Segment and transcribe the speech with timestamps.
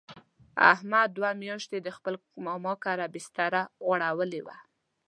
[0.71, 2.13] احمد دوه میاشتې د خپل
[2.45, 4.57] ماما کره بستره غوړولې وه.